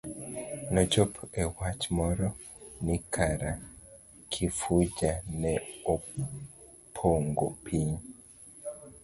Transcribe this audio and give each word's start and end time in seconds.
Nochopo 0.73 1.21
e 1.43 1.43
wach 1.55 1.83
moro 1.97 2.27
ni 2.85 2.97
kara 3.13 3.51
Kifuja 4.31 5.13
ne 5.41 5.53
opongo 5.93 7.47
piny. 7.65 7.95